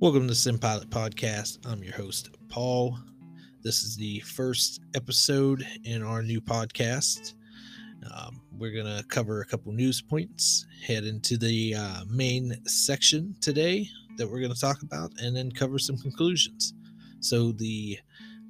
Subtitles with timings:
[0.00, 1.58] Welcome to Sim Pilot Podcast.
[1.66, 2.98] I'm your host, Paul.
[3.62, 7.34] This is the first episode in our new podcast.
[8.10, 13.36] Um, we're going to cover a couple news points, head into the uh, main section
[13.42, 16.72] today that we're going to talk about, and then cover some conclusions.
[17.20, 17.98] So, the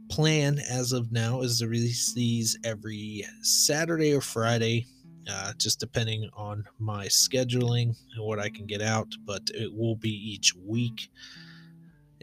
[0.09, 4.87] plan as of now is to release these every Saturday or Friday,
[5.31, 9.97] uh, just depending on my scheduling and what I can get out, but it will
[9.97, 11.11] be each week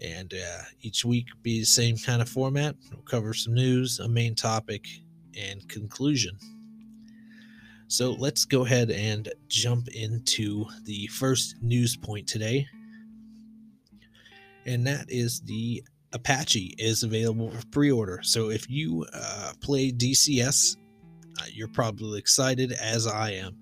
[0.02, 2.76] and uh, each week be the same kind of format.
[2.92, 4.86] We'll cover some news, a main topic,
[5.38, 6.38] and conclusion.
[7.88, 12.68] So let's go ahead and jump into the first news point today,
[14.66, 18.20] and that is the Apache is available for pre-order.
[18.24, 20.78] So if you uh, play DCS,
[21.52, 23.58] you're probably excited as I am.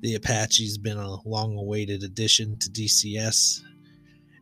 [0.00, 3.62] The Apache's been a long-awaited addition to DCS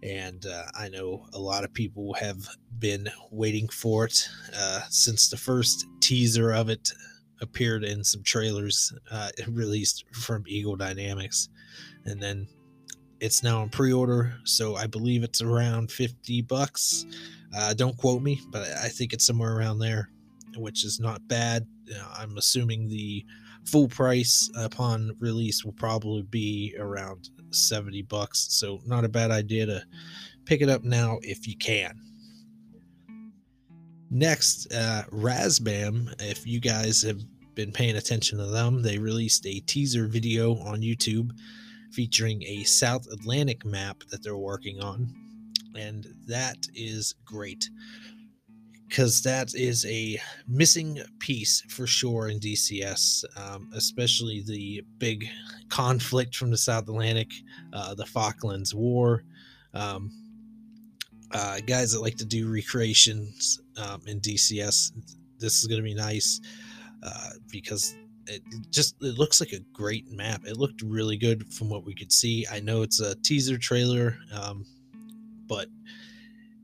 [0.02, 5.28] and uh, I know a lot of people have been waiting for it uh, since
[5.28, 6.92] the first teaser of it
[7.40, 11.48] appeared in some trailers uh, released from Eagle Dynamics,
[12.04, 12.46] and then
[13.20, 14.34] it's now in pre-order.
[14.44, 17.04] So I believe it's around fifty bucks.
[17.56, 20.10] Uh, don't quote me, but I think it's somewhere around there,
[20.58, 21.66] which is not bad.
[22.18, 23.24] I'm assuming the
[23.64, 28.46] full price upon release will probably be around 70 bucks.
[28.50, 29.82] So not a bad idea to
[30.44, 32.00] pick it up now if you can.
[34.10, 37.20] Next, uh, Razbam, if you guys have
[37.54, 41.30] been paying attention to them, they released a teaser video on YouTube
[41.92, 45.12] featuring a South Atlantic map that they're working on.
[45.76, 47.68] And that is great
[48.88, 55.26] because that is a missing piece for sure in DCS, um, especially the big
[55.68, 57.30] conflict from the South Atlantic,
[57.74, 59.24] uh, the Falklands War.
[59.74, 60.10] Um,
[61.32, 64.92] uh, guys that like to do recreations um, in DCS,
[65.38, 66.40] this is going to be nice
[67.02, 67.94] uh, because
[68.26, 70.42] it just it looks like a great map.
[70.46, 72.46] It looked really good from what we could see.
[72.50, 74.64] I know it's a teaser trailer, um,
[75.46, 75.68] but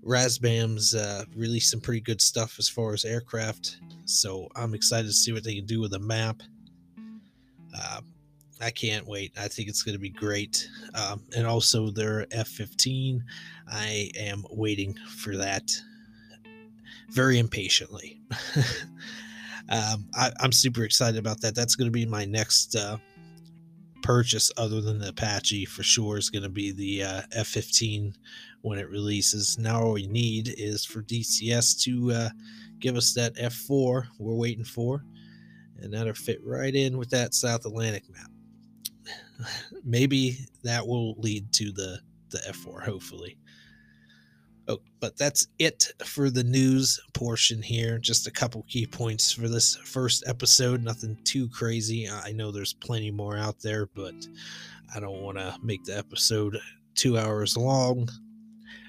[0.05, 5.15] Razbam's uh, released some pretty good stuff as far as aircraft, so I'm excited to
[5.15, 6.43] see what they can do with the map.
[7.77, 8.01] Uh,
[8.61, 9.33] I can't wait.
[9.39, 10.69] I think it's going to be great.
[10.95, 13.21] Um, and also their F-15.
[13.69, 15.71] I am waiting for that
[17.11, 18.21] very impatiently.
[19.69, 21.55] um, I, am super excited about that.
[21.55, 22.99] That's going to be my next uh,
[24.05, 26.19] purchase, other than the Apache, for sure.
[26.19, 28.15] Is going to be the uh, F-15
[28.61, 29.59] when it releases.
[29.59, 32.29] Now all we need is for DCS to uh,
[32.79, 35.05] give us that F4 we're waiting for,
[35.79, 38.31] and that'll fit right in with that South Atlantic map.
[39.85, 41.99] Maybe that will lead to the
[42.31, 43.39] the F4, hopefully.
[44.67, 47.99] Oh, but that's it for the news portion here.
[47.99, 50.83] Just a couple key points for this first episode.
[50.83, 52.09] Nothing too crazy.
[52.09, 54.15] I know there's plenty more out there, but
[54.95, 56.59] I don't want to make the episode
[56.95, 58.09] two hours long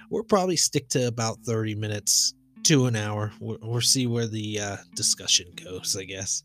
[0.09, 3.31] we'll probably stick to about 30 minutes to an hour.
[3.39, 6.43] We'll, we'll see where the uh, discussion goes, I guess.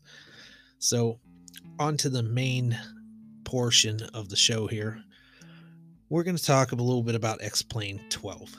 [0.79, 1.19] So,
[1.79, 2.77] on to the main
[3.43, 5.01] portion of the show here.
[6.09, 8.55] We're going to talk a little bit about X Plane 12.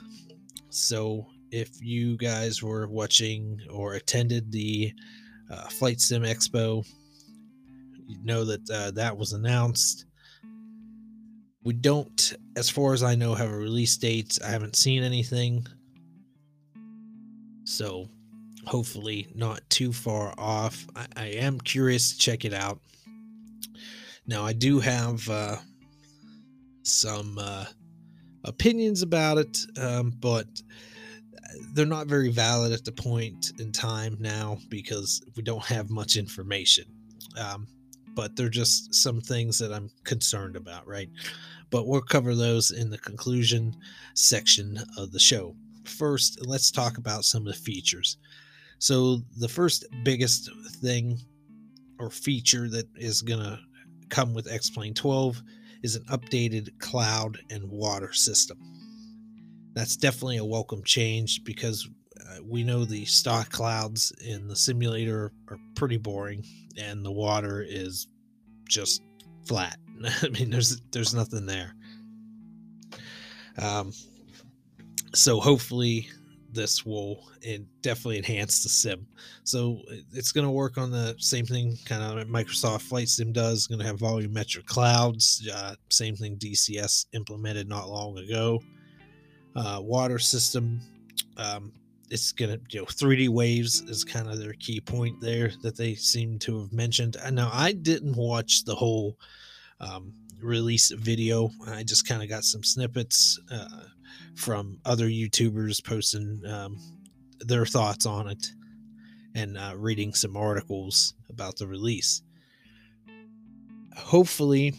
[0.73, 4.91] So, if you guys were watching or attended the
[5.51, 6.85] uh, Flight Sim Expo,
[8.07, 10.05] you know that uh, that was announced.
[11.63, 14.37] We don't, as far as I know, have a release date.
[14.43, 15.65] I haven't seen anything.
[17.63, 18.09] So
[18.65, 20.85] hopefully not too far off.
[20.95, 22.79] I, I am curious to check it out.
[24.25, 25.57] Now, I do have uh,
[26.83, 27.65] some uh,
[28.43, 30.47] opinions about it, um, but
[31.73, 36.15] they're not very valid at the point in time now because we don't have much
[36.15, 36.85] information.
[37.39, 37.67] Um,
[38.15, 41.09] but they're just some things that I'm concerned about, right?
[41.73, 43.75] but we'll cover those in the conclusion
[44.13, 45.55] section of the show.
[45.85, 48.17] First, let's talk about some of the features.
[48.77, 50.51] So, the first biggest
[50.83, 51.17] thing
[51.97, 53.59] or feature that is going to
[54.09, 55.41] come with X Plane 12
[55.83, 58.57] is an updated cloud and water system.
[59.73, 61.87] That's definitely a welcome change because
[62.19, 66.45] uh, we know the stock clouds in the simulator are pretty boring
[66.77, 68.07] and the water is
[68.67, 69.01] just
[69.45, 69.77] flat.
[70.21, 71.75] I mean, there's there's nothing there.
[73.57, 73.91] Um,
[75.13, 76.09] so hopefully
[76.53, 79.07] this will it definitely enhance the sim.
[79.43, 79.81] So
[80.13, 83.67] it's going to work on the same thing kind of Microsoft Flight Sim does.
[83.67, 85.47] Going to have volumetric clouds.
[85.53, 88.61] Uh, same thing DCS implemented not long ago.
[89.55, 90.79] uh, water system.
[91.37, 91.71] Um,
[92.09, 95.95] it's gonna you know 3D waves is kind of their key point there that they
[95.95, 97.17] seem to have mentioned.
[97.23, 99.17] And now I didn't watch the whole
[99.79, 101.49] um, release video.
[101.67, 103.85] I just kind of got some snippets uh,
[104.35, 106.77] from other YouTubers posting um,
[107.39, 108.47] their thoughts on it
[109.35, 112.21] and uh, reading some articles about the release.
[113.95, 114.73] Hopefully,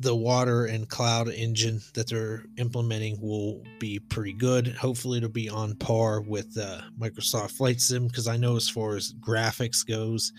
[0.00, 4.68] the water and cloud engine that they're implementing will be pretty good.
[4.68, 8.96] Hopefully, it'll be on par with uh, Microsoft Flight Sim because I know as far
[8.96, 10.32] as graphics goes,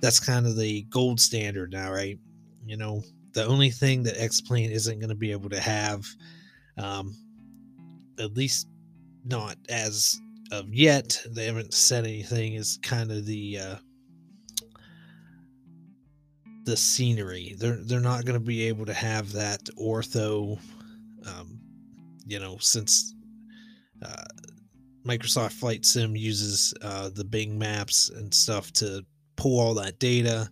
[0.00, 2.18] that's kind of the gold standard now, right?
[2.64, 3.02] You know,
[3.32, 6.06] the only thing that X Plane isn't going to be able to have,
[6.78, 7.14] um,
[8.22, 8.68] at least
[9.24, 10.18] not as
[10.50, 13.76] of yet, they haven't said anything, is kind of the uh,
[16.64, 17.54] the scenery.
[17.58, 20.58] They're they're not going to be able to have that ortho,
[21.26, 21.60] um,
[22.26, 23.14] you know, since
[24.04, 24.24] uh,
[25.06, 29.04] Microsoft Flight Sim uses uh, the Bing Maps and stuff to
[29.36, 30.48] pull all that data.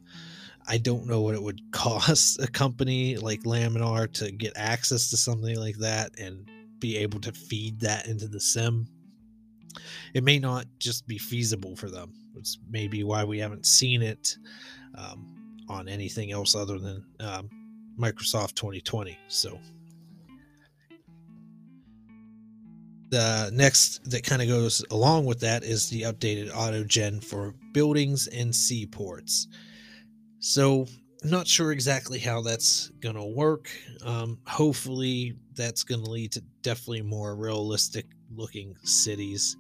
[0.67, 5.17] I don't know what it would cost a company like Laminar to get access to
[5.17, 6.49] something like that and
[6.81, 8.87] be able to feed that into the sim.
[10.15, 12.12] It may not just be feasible for them.
[12.37, 14.37] It's maybe why we haven't seen it
[14.97, 17.50] um, on anything else other than um,
[17.99, 19.17] Microsoft 2020.
[19.29, 19.59] So
[23.11, 27.55] the next that kind of goes along with that is the updated auto gen for
[27.73, 29.49] buildings and seaports.
[30.38, 30.87] So
[31.23, 33.71] not sure exactly how that's going to work.
[34.05, 39.57] Um, hopefully, that's going to lead to definitely more realistic looking cities.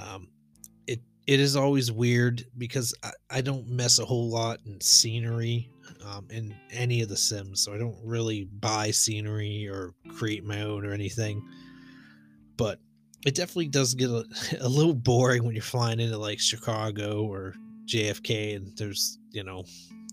[0.00, 0.28] Um,
[1.26, 5.70] it is always weird because I, I don't mess a whole lot in scenery
[6.04, 10.62] um, in any of the sims so i don't really buy scenery or create my
[10.62, 11.42] own or anything
[12.56, 12.78] but
[13.24, 14.24] it definitely does get a,
[14.60, 17.54] a little boring when you're flying into like chicago or
[17.86, 19.64] jfk and there's you know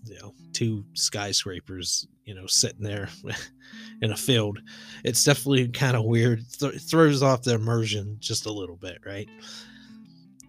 [0.06, 3.08] you know two skyscrapers you know sitting there
[4.02, 4.58] in a field
[5.04, 6.44] it's definitely kind of weird.
[6.58, 9.28] Th- throws off the immersion just a little bit right?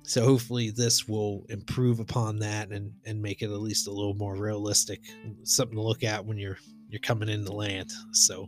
[0.04, 4.13] So hopefully this will improve upon that and and make it at least a little
[4.13, 5.02] more realistic
[5.44, 6.58] something to look at when you're
[6.90, 7.92] you're coming in the land.
[8.12, 8.48] So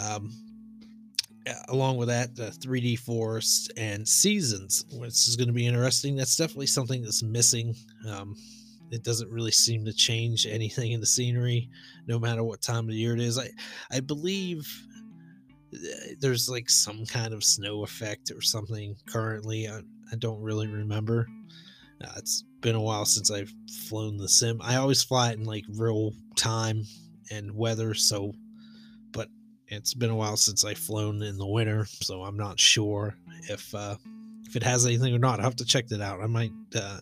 [0.00, 0.30] um
[1.68, 6.16] along with that the 3d forest and seasons which is going to be interesting.
[6.16, 7.74] That's definitely something that's missing
[8.08, 8.36] um
[8.90, 11.68] it doesn't really seem to change anything in the scenery
[12.06, 13.48] no matter what time of year it is i
[13.90, 14.66] i believe
[15.72, 19.80] eh, there's like some kind of snow effect or something currently I,
[20.12, 21.26] I don't really remember.
[22.00, 23.52] Uh, it's been a while since I've
[23.88, 24.60] flown the sim.
[24.62, 26.84] I always fly it in like real time
[27.30, 28.32] and weather, so
[29.12, 29.28] but
[29.68, 33.16] it's been a while since I've flown in the winter, so I'm not sure
[33.48, 33.96] if uh,
[34.46, 35.38] if it has anything or not.
[35.38, 36.20] I'll have to check that out.
[36.20, 37.00] I might uh,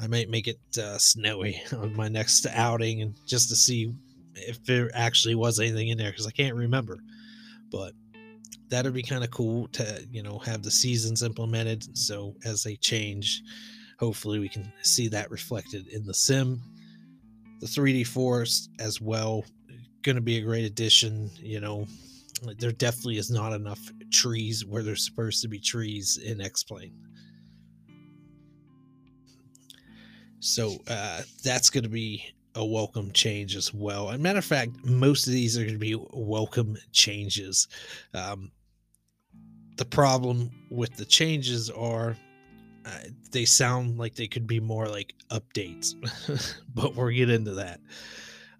[0.00, 3.92] I might make it uh, snowy on my next outing and just to see
[4.34, 6.98] if there actually was anything in there because I can't remember.
[7.70, 7.92] But
[8.68, 12.76] that'd be kind of cool to you know have the seasons implemented so as they
[12.76, 13.42] change
[13.98, 16.60] hopefully we can see that reflected in the sim.
[17.60, 19.44] The 3d forest as well
[20.02, 21.86] going to be a great addition you know.
[22.58, 23.80] There definitely is not enough
[24.12, 26.94] trees where there's supposed to be trees in x-plane
[30.40, 34.10] so uh, that's going to be a welcome change as well.
[34.10, 37.68] And matter of fact, most of these are going to be welcome changes.
[38.14, 38.50] Um,
[39.76, 42.16] the problem with the changes are
[42.84, 42.98] uh,
[43.30, 45.94] they sound like they could be more like updates,
[46.74, 47.80] but we'll get into that.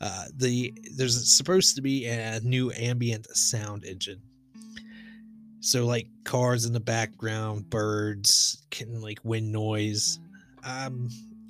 [0.00, 4.20] Uh, the there's supposed to be a new ambient sound engine.
[5.60, 10.20] So like cars in the background, birds, can like wind noise.
[10.62, 11.08] Um,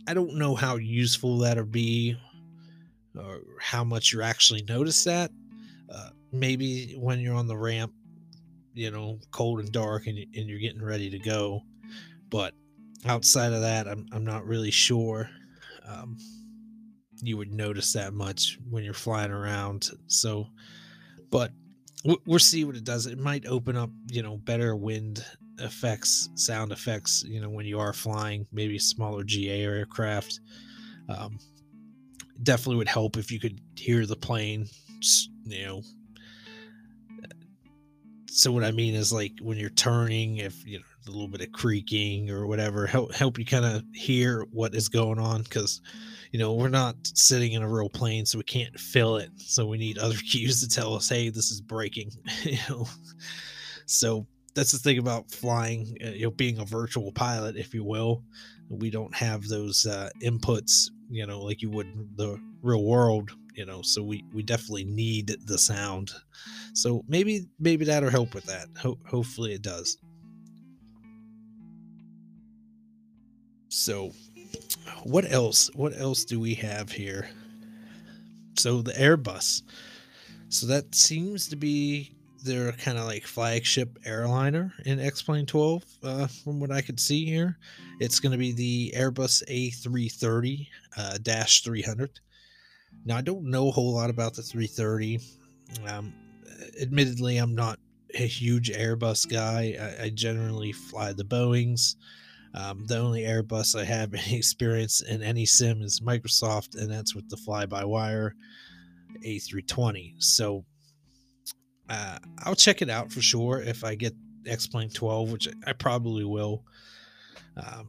[0.09, 2.17] I don't know how useful that'll be,
[3.15, 5.31] or how much you actually notice that.
[5.93, 7.93] Uh, maybe when you're on the ramp,
[8.73, 11.61] you know, cold and dark and, and you're getting ready to go.
[12.31, 12.55] But
[13.05, 15.29] outside of that, I'm, I'm not really sure
[15.87, 16.17] um,
[17.23, 19.91] you would notice that much when you're flying around.
[20.07, 20.47] So,
[21.31, 21.53] but
[22.25, 23.05] we'll see what it does.
[23.05, 25.23] It might open up, you know, better wind
[25.61, 30.41] effects, sound effects, you know, when you are flying, maybe smaller GA aircraft.
[31.09, 31.39] Um,
[32.43, 34.67] definitely would help if you could hear the plane,
[35.45, 35.83] you know,
[38.39, 41.41] so what I mean is like when you're turning, if you know a little bit
[41.41, 45.81] of creaking or whatever, help help you kind of hear what is going on because
[46.31, 49.31] you know we're not sitting in a real plane, so we can't feel it.
[49.39, 52.13] So we need other cues to tell us, hey, this is breaking.
[52.45, 52.87] you know,
[53.87, 54.25] so
[54.59, 58.25] that's the thing about flying, uh, you know, being a virtual pilot, if you will.
[58.69, 61.87] We don't have those uh, inputs, you know, like you would
[62.17, 63.83] the real world, you know.
[63.83, 66.11] So we we definitely need the sound.
[66.75, 68.67] So maybe maybe that'll help with that.
[68.83, 69.97] Ho- hopefully it does.
[73.69, 74.11] So,
[75.05, 75.71] what else?
[75.75, 77.29] What else do we have here?
[78.57, 79.63] So the Airbus.
[80.49, 86.27] So that seems to be their kind of like flagship airliner in X-Plane 12, uh,
[86.27, 87.59] from what I could see here.
[88.01, 90.67] It's going to be the Airbus A330
[90.97, 92.21] uh, 300.
[93.05, 95.21] Now I don't know a whole lot about the 330.
[95.87, 96.13] Um,
[96.81, 97.79] admittedly, I'm not
[98.15, 99.77] a huge Airbus guy.
[99.81, 101.97] I, I generally fly the Boeing's.
[102.55, 107.15] Um, the only Airbus I have any experience in any sim is Microsoft, and that's
[107.15, 108.35] with the fly-by-wire
[109.25, 110.23] A320.
[110.23, 110.65] So
[111.89, 114.15] uh, I'll check it out for sure if I get
[114.47, 116.65] X-Plane 12, which I probably will.
[117.57, 117.89] Um,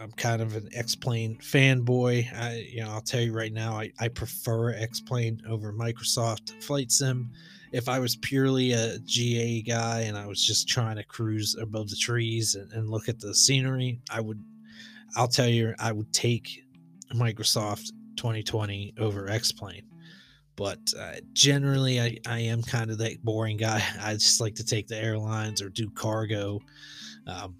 [0.00, 2.32] I'm kind of an X-Plane fanboy.
[2.32, 6.92] I, you know, I'll tell you right now, I, I prefer X-Plane over Microsoft Flight
[6.92, 7.30] Sim.
[7.72, 11.90] If I was purely a GA guy and I was just trying to cruise above
[11.90, 14.42] the trees and, and look at the scenery, I would,
[15.16, 16.64] I'll tell you, I would take
[17.12, 19.82] Microsoft 2020 over X-Plane
[20.58, 23.80] but uh, generally I, I am kind of that boring guy.
[24.02, 26.60] I just like to take the airlines or do cargo
[27.28, 27.54] um,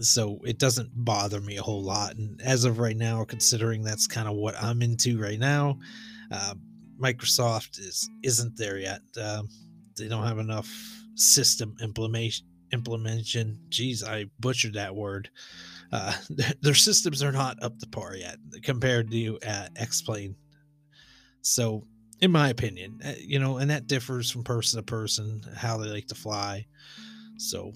[0.00, 4.06] so it doesn't bother me a whole lot and as of right now considering that's
[4.06, 5.78] kind of what i'm into right now
[6.32, 6.54] uh,
[7.00, 9.42] microsoft is isn't there yet uh,
[9.96, 10.68] they don't have enough
[11.14, 15.30] system implementation implementation geez i butchered that word
[15.92, 16.14] uh,
[16.62, 20.34] their systems are not up to par yet compared to uh, X-Plane.
[21.42, 21.86] So
[22.22, 25.88] in my opinion uh, you know and that differs from person to person how they
[25.88, 26.64] like to fly.
[27.36, 27.72] So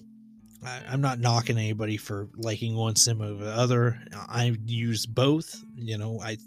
[0.65, 3.99] I, am not knocking anybody for liking one sim over the other.
[4.13, 6.37] I use both you know i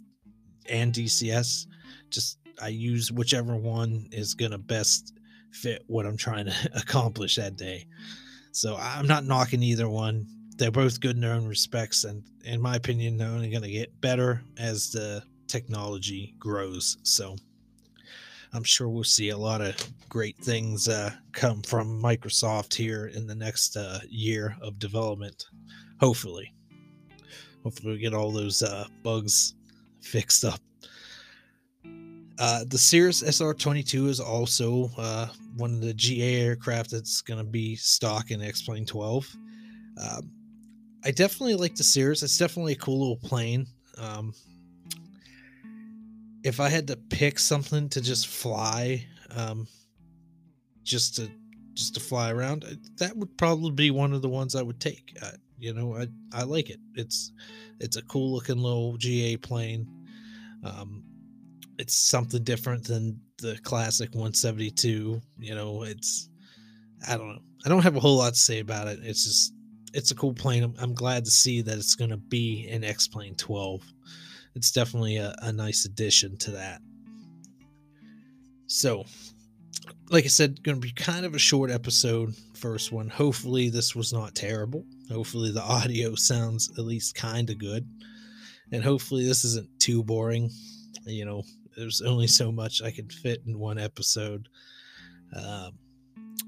[0.69, 1.67] and dcs
[2.09, 5.13] just i use whichever one is gonna best
[5.53, 7.87] fit what i'm trying to accomplish that day.
[8.53, 10.27] So i'm not knocking either one.
[10.57, 14.01] They're both good in their own respects and in my opinion they're only to get
[14.01, 16.97] better as the technology grows.
[17.03, 17.37] So
[18.53, 19.77] I'm sure we'll see a lot of
[20.09, 25.45] great things uh, come from Microsoft here in the next uh, year of development.
[26.01, 26.53] Hopefully,
[27.63, 29.55] hopefully we get all those uh, bugs
[30.01, 30.61] fixed up.
[32.39, 35.27] Uh, the Cirrus SR-22 is also uh,
[35.57, 39.37] one of the GA aircraft that's going to be stock in X-Plane 12.
[40.03, 40.31] Um,
[41.05, 42.23] I definitely like the Cirrus.
[42.23, 43.67] It's definitely a cool little plane.
[43.99, 44.33] Um,
[46.43, 49.07] if I had to pick something to just fly,
[49.37, 49.67] um,
[50.83, 51.31] just to
[51.75, 52.65] just to fly around,
[52.99, 55.17] that would probably be one of the ones I would take.
[55.23, 56.81] Uh, you know, I I like it.
[56.95, 57.33] It's
[57.79, 59.87] it's a cool looking little GA plane.
[60.65, 61.05] Um,
[61.79, 65.21] it's something different than the classic 172.
[65.39, 66.29] You know, it's
[67.09, 67.43] I don't know.
[67.65, 69.01] I don't have a whole lot to say about it.
[69.03, 69.55] It's just
[69.93, 70.63] it's a cool plane.
[70.63, 73.83] I'm, I'm glad to see that it's going to be an X Plane 12
[74.55, 76.81] it's definitely a, a nice addition to that.
[78.67, 79.05] So,
[80.11, 83.09] like I said, going to be kind of a short episode, first one.
[83.09, 84.85] Hopefully, this was not terrible.
[85.11, 87.89] Hopefully, the audio sounds at least kind of good.
[88.73, 90.51] And hopefully, this isn't too boring.
[91.05, 91.43] You know,
[91.77, 94.49] there's only so much I can fit in one episode.
[95.35, 95.73] Um,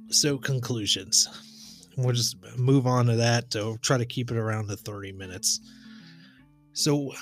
[0.09, 1.29] so, conclusions.
[1.97, 3.55] We'll just move on to that.
[3.57, 5.61] I'll try to keep it around the 30 minutes.
[6.73, 7.13] So,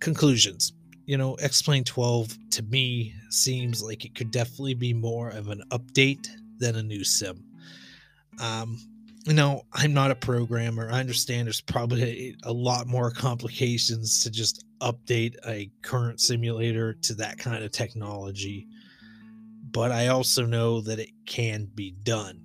[0.00, 0.72] conclusions.
[1.06, 5.62] You know x-plane 12 to me seems like it could definitely be more of an
[5.70, 6.28] update
[6.58, 7.44] than a new sim.
[8.40, 8.78] Um
[9.24, 10.90] you know i'm not a programmer.
[10.90, 16.92] I understand there's probably a, a lot more complications to just update a current simulator
[16.94, 18.68] to that kind of technology
[19.72, 22.40] but i also know that it can be done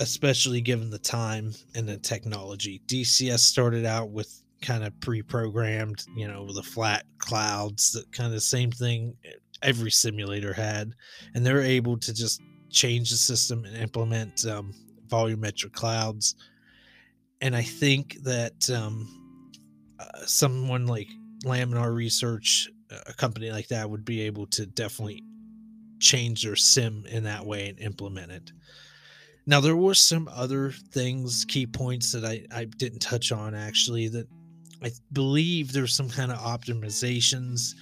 [0.00, 2.80] especially given the time and the technology.
[2.86, 8.42] Dcs started out with kind of pre-programmed you know the flat clouds that kind of
[8.42, 9.14] same thing
[9.62, 10.92] every simulator had
[11.34, 12.40] and they're able to just
[12.70, 14.72] change the system and implement um,
[15.08, 16.36] volumetric clouds.
[17.40, 19.08] And i think that um,
[19.98, 21.08] uh, someone like
[21.44, 22.68] laminar research
[23.06, 25.22] a company like that would be able to definitely
[26.00, 28.52] change their sim in that way and implement it.
[29.46, 34.08] Now there were some other things key points that i, I didn't touch on actually
[34.08, 34.26] that
[34.82, 37.74] I believe there's some kind of optimizations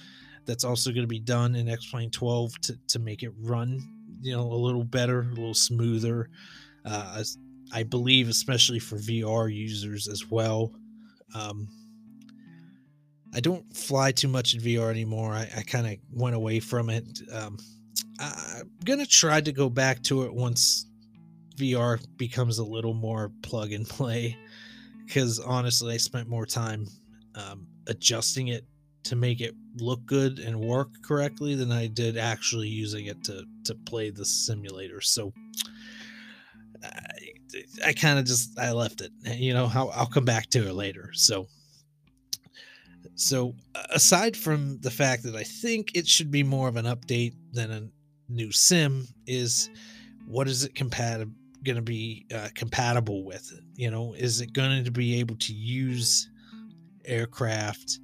[0.45, 3.81] that's also going to be done in X-Plane 12 to, to make it run,
[4.21, 6.29] you know, a little better, a little smoother.
[6.85, 7.23] Uh,
[7.71, 10.73] I believe, especially for VR users as well.
[11.35, 11.67] Um,
[13.33, 15.33] I don't fly too much in VR anymore.
[15.33, 17.05] I, I kind of went away from it.
[17.31, 17.57] Um,
[18.19, 20.87] I'm gonna try to go back to it once
[21.55, 24.37] VR becomes a little more plug and play.
[25.09, 26.85] Because honestly, I spent more time
[27.33, 28.63] um, adjusting it
[29.05, 33.43] to make it look good and work correctly than I did actually using it to
[33.63, 35.01] to play the simulator.
[35.01, 35.33] So
[36.83, 39.11] I, I kind of just I left it.
[39.25, 41.09] You know, I'll, I'll come back to it later.
[41.13, 41.47] So
[43.15, 43.55] so
[43.89, 47.71] aside from the fact that I think it should be more of an update than
[47.71, 47.89] a
[48.31, 49.71] new sim, is
[50.27, 53.51] what is it compatible going to be uh, compatible with?
[53.75, 56.29] You know, is it going to be able to use
[57.05, 57.99] aircraft?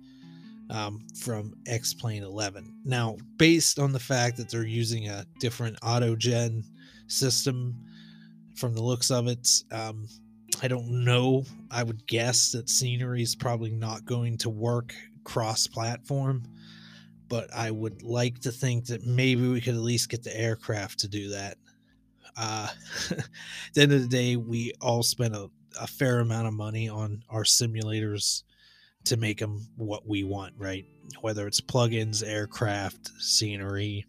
[0.69, 2.73] um, from X Plane 11.
[2.83, 6.63] Now, based on the fact that they're using a different autogen
[7.07, 7.75] system
[8.55, 10.07] from the looks of it, um,
[10.61, 11.43] I don't know.
[11.69, 14.93] I would guess that scenery is probably not going to work
[15.23, 16.43] cross platform,
[17.27, 20.99] but I would like to think that maybe we could at least get the aircraft
[20.99, 21.57] to do that.
[22.37, 22.67] Uh,
[23.11, 23.17] at
[23.73, 25.49] the end of the day, we all spent a,
[25.79, 28.43] a fair amount of money on our simulators
[29.05, 30.85] to make them what we want, right?
[31.21, 34.05] Whether it's plugins, aircraft, scenery,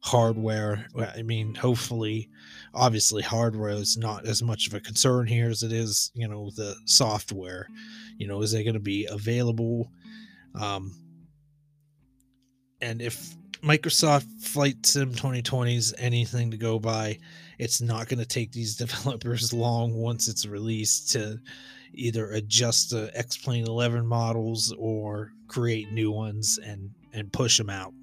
[0.00, 0.86] hardware.
[0.96, 2.28] I mean, hopefully,
[2.74, 6.50] obviously, hardware is not as much of a concern here as it is, you know,
[6.54, 7.66] the software.
[8.18, 9.90] You know, is it going to be available?
[10.60, 10.94] Um,
[12.80, 17.18] and if Microsoft Flight Sim 2020 is anything to go by,
[17.58, 21.40] it's not going to take these developers long once it's released to
[21.94, 27.94] either adjust the X-Plane 11 models or create new ones and and push them out.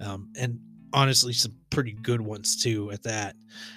[0.00, 0.58] Um, and
[0.92, 2.90] honestly, some pretty good ones too.
[2.90, 3.36] At that,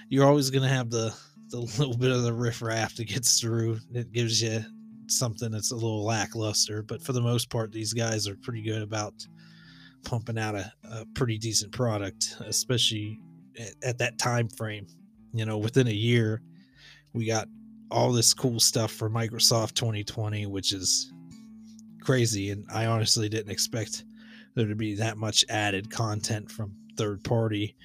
[0.10, 1.14] you're always going to have the
[1.50, 3.80] the little bit of the riffraff that gets through.
[3.94, 4.64] It gives you
[5.08, 8.82] something that's a little lackluster, but for the most part, these guys are pretty good
[8.82, 9.28] about
[10.04, 13.20] pumping out a, a pretty decent product, especially
[13.60, 14.88] at, at that time frame.
[15.34, 16.42] You know, within a year,
[17.14, 17.48] we got
[17.90, 21.12] all this cool stuff for Microsoft 2020, which is
[22.02, 22.52] crazy.
[22.52, 24.04] And I honestly didn't expect
[24.56, 27.76] there to be that much added content from third party.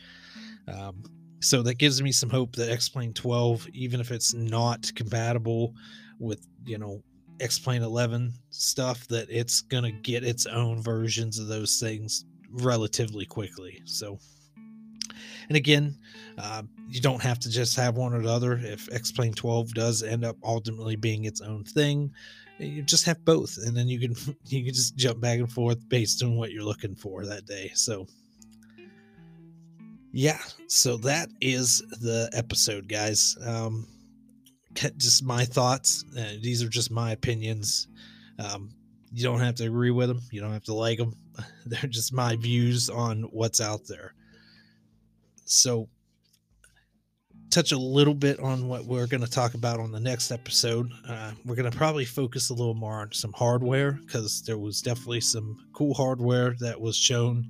[0.69, 1.03] Um,
[1.41, 5.75] so that gives me some hope that X-Plane 12, even if it's not compatible
[6.19, 7.03] with, you know,
[7.41, 13.27] X-Plane 11 stuff, that it's going to get its own versions of those things relatively
[13.27, 13.83] quickly.
[13.85, 14.19] So
[15.49, 15.97] and again,
[16.39, 18.55] uh, you don't have to just have one or the other.
[18.55, 22.11] If X Plane 12 does end up ultimately being its own thing,
[22.59, 24.15] you just have both, and then you can
[24.47, 27.71] you can just jump back and forth based on what you're looking for that day.
[27.75, 28.07] So.
[30.13, 33.37] Yeah, so that is the episode, guys.
[33.45, 33.87] Um,
[34.97, 36.05] just my thoughts.
[36.17, 37.89] Uh, these are just my opinions.
[38.39, 38.71] Um,
[39.13, 40.21] you don't have to agree with them.
[40.31, 41.15] You don't have to like them.
[41.67, 44.15] They're just my views on what's out there
[45.47, 45.89] so
[47.51, 50.91] touch a little bit on what we're going to talk about on the next episode.
[51.09, 54.83] Uh, we're going to probably focus a little more on some hardware because there was
[54.83, 57.49] definitely some cool hardware that was shown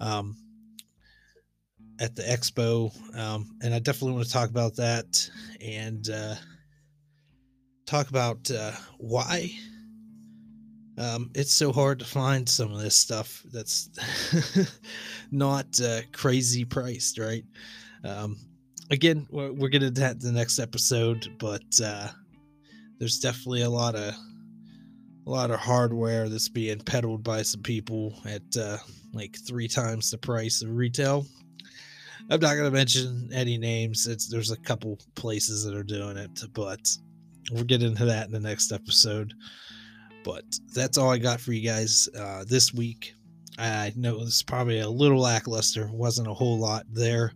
[0.00, 0.36] um,
[2.00, 2.92] at the expo.
[3.16, 5.30] Um, and I definitely want to talk about that
[5.64, 6.34] and uh,
[7.90, 9.50] talk about uh, why
[10.96, 13.90] um, it's so hard to find some of this stuff that's
[15.32, 17.44] not uh, crazy priced, right?
[18.04, 18.36] Um,
[18.92, 22.08] again, we're, we're going to that the next episode, but uh,
[23.00, 24.14] there's definitely a lot of
[25.26, 28.78] a lot of hardware that's being peddled by some people at uh,
[29.12, 31.26] like three times the price of retail.
[32.30, 34.06] I'm not going to mention any names.
[34.06, 36.80] It's there's a couple places that are doing it, but
[37.50, 39.34] we'll get into that in the next episode.
[40.24, 43.14] But that's all I got for you guys uh, this week.
[43.58, 47.32] I know it's probably a little lackluster, wasn't a whole lot there.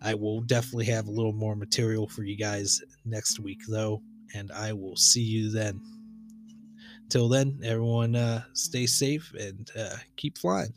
[0.00, 4.00] I will definitely have a little more material for you guys next week, though,
[4.34, 5.80] and I will see you then.
[7.08, 10.72] Till then, everyone uh, stay safe and uh, keep flying.